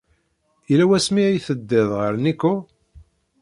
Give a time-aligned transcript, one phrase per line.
[0.69, 2.53] Yella wasmi ay teddiḍ ɣer Nikko?